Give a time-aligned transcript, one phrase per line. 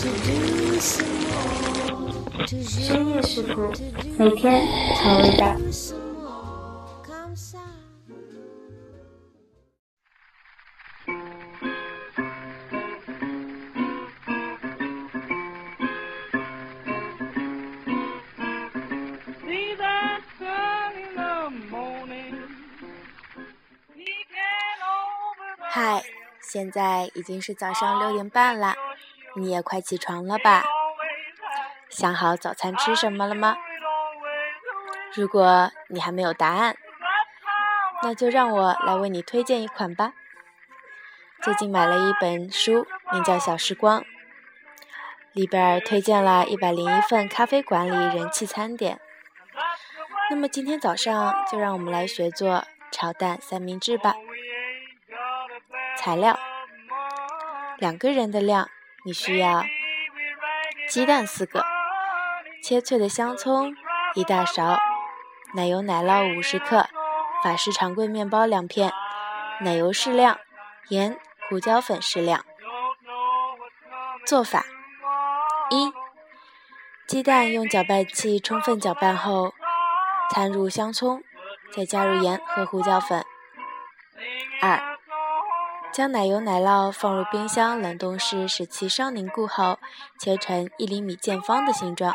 [0.00, 0.08] 深
[3.10, 3.70] 夜食谱，
[4.16, 4.66] 每天
[4.96, 5.54] 调味道。
[25.68, 26.02] 嗨，
[26.40, 28.74] 现在已经是早上六点半了，
[29.36, 30.64] 你也快起床了吧？
[31.88, 33.56] 想好早餐吃什么了吗？
[35.14, 36.76] 如果你还没有答案，
[38.02, 40.12] 那就让我来为你推荐一款吧。
[41.42, 44.00] 最近买了一本书，名叫《小时光》，
[45.32, 49.00] 里边推荐了一百零一份咖啡馆里人气餐点。
[50.30, 54.14] 那么今天早上就让我们来学做炒蛋三明治吧。
[55.96, 56.38] 材料：
[57.78, 58.70] 两个人的量，
[59.04, 59.64] 你需要
[60.88, 61.64] 鸡蛋四个。
[62.62, 63.74] 切脆的香葱
[64.14, 64.78] 一大勺，
[65.54, 66.86] 奶油奶酪五十克，
[67.42, 68.92] 法式长棍面包两片，
[69.62, 70.38] 奶油适量，
[70.88, 72.44] 盐、胡椒粉适量。
[74.26, 74.66] 做法：
[75.70, 75.90] 一、
[77.08, 79.54] 鸡蛋用搅拌器充分搅拌后，
[80.30, 81.22] 掺入香葱，
[81.72, 83.24] 再加入盐和胡椒粉。
[84.60, 84.89] 二、
[85.92, 89.80] 将奶油奶酪放入冰箱冷冻室，使其稍凝固后，
[90.18, 92.14] 切成一厘米见方的形状。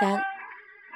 [0.00, 0.24] 三，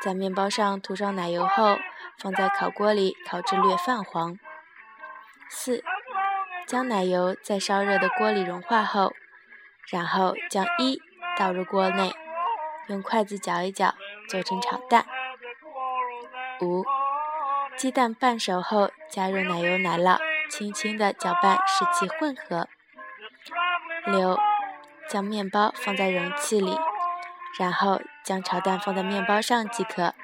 [0.01, 1.79] 在面包上涂上奶油后，
[2.19, 4.37] 放在烤锅里烤至略泛黄。
[5.49, 5.85] 四，
[6.67, 9.13] 将奶油在烧热的锅里融化后，
[9.89, 11.01] 然后将一
[11.39, 12.13] 倒入锅内，
[12.89, 13.95] 用筷子搅一搅，
[14.29, 15.07] 做成炒蛋。
[16.61, 16.85] 五，
[17.77, 22.69] 鸡蛋半熟后，加入奶油奶酪，轻轻的搅拌，使其混合。
[24.07, 24.39] 六，
[25.09, 26.77] 将面包放在容器里。
[27.59, 30.15] 然后将炒蛋放在面包上即可。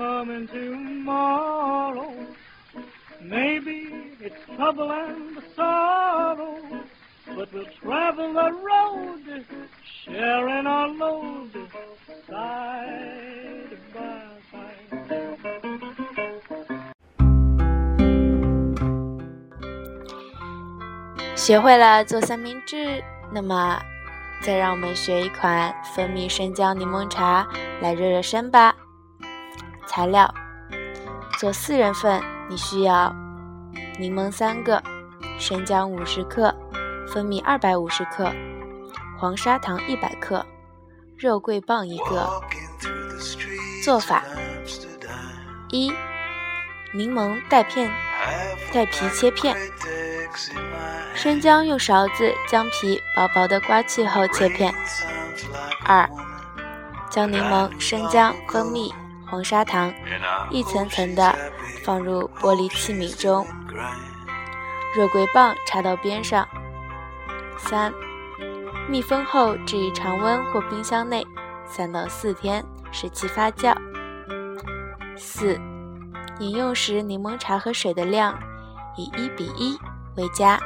[0.00, 2.10] Coming tomorrow.
[3.20, 6.56] Maybe it's trouble and sorrow,
[7.36, 9.44] but we'll travel the road,
[10.02, 11.52] sharing our load
[12.26, 14.78] side by side.
[21.36, 23.78] 学会了做三明治，那么
[24.40, 27.46] 再让我们学一款蜂蜜生姜柠檬茶
[27.82, 28.74] 来热热身吧。
[29.90, 30.32] 材料：
[31.36, 33.12] 做四人份，你需要
[33.98, 34.80] 柠檬三个。
[35.36, 36.54] 生姜五十克，
[37.08, 38.30] 蜂蜜二百五十克，
[39.18, 40.46] 黄砂糖一百克，
[41.16, 42.30] 肉桂棒一个。
[43.82, 44.22] 做法：
[45.70, 45.92] 一、
[46.94, 47.90] 柠檬带片
[48.72, 49.56] 带皮切片，
[51.16, 54.72] 生姜用勺子将皮薄薄的刮去后切片。
[55.84, 56.08] 二、
[57.10, 58.94] 将柠檬、生姜、蜂蜜、
[59.30, 59.94] 黄砂糖
[60.50, 61.34] 一层层的
[61.84, 63.46] 放入玻璃器皿中。
[64.96, 66.46] 肉桂棒插到边上。
[67.56, 67.92] 三、
[68.88, 71.24] 密封后置于常温或冰箱内
[71.64, 73.76] 三到四天，使其发酵。
[75.16, 75.60] 四、
[76.40, 78.36] 饮用时柠檬茶和水的量
[78.96, 79.78] 以一比一
[80.16, 80.58] 为佳。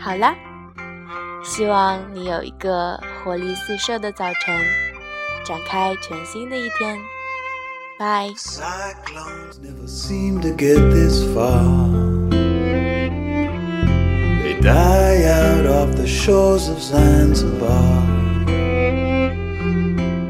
[0.00, 0.34] 好啦，
[1.42, 4.64] 希望你有一个活力四射的早晨，
[5.44, 6.98] 展开全新的一天。
[7.98, 8.32] 拜。
[14.60, 18.02] die out off the shores of Zanzibar.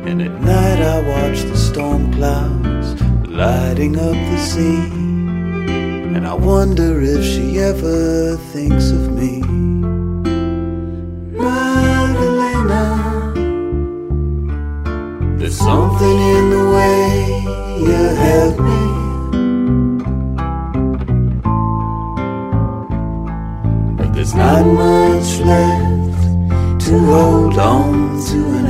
[0.08, 4.84] And at night I watch the storm clouds lighting up the sea.
[6.14, 8.97] And I wonder if she ever thinks of
[24.28, 28.67] There's not much left to hold on to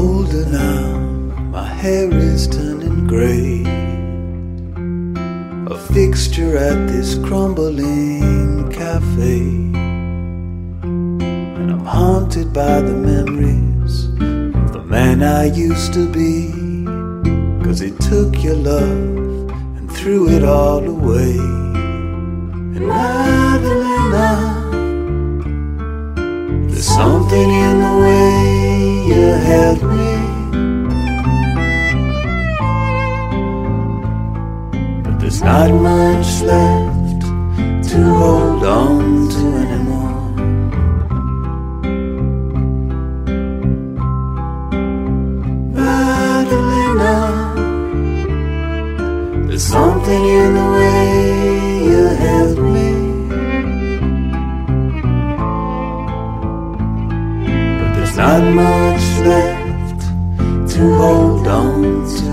[0.00, 0.96] older now,
[1.56, 3.62] my hair is turning grey.
[5.74, 9.40] A fixture at this crumbling cafe.
[10.82, 14.06] And I'm haunted by the memories
[14.56, 16.34] of the man I used to be.
[17.62, 21.69] Cause he took your love and threw it all away.
[35.30, 37.22] There's not much left
[37.88, 40.34] to hold on to anymore.
[45.72, 47.14] Madalena,
[49.46, 50.98] there's something in the way
[51.90, 52.90] you held me.
[57.78, 60.00] But there's not much left
[60.72, 61.82] to hold on
[62.16, 62.30] to